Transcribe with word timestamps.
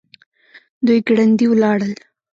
دوی 0.85 0.99
ګړندي 1.07 1.45
ولاړل. 1.49 1.93